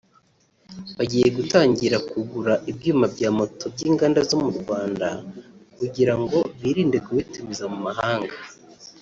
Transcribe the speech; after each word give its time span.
bagiye 0.97 1.27
gutangira 1.37 1.97
kugura 2.09 2.53
ibyuma 2.71 3.05
bya 3.13 3.29
moto 3.37 3.63
by’inganda 3.73 4.19
zo 4.29 4.37
mu 4.43 4.49
Rwanda 4.59 5.07
kugira 5.77 6.13
ngo 6.21 6.37
birinde 6.61 6.97
kubitumiza 7.05 7.65
mu 7.73 7.79
mahanga 7.87 8.35